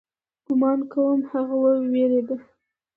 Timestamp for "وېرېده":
1.91-2.37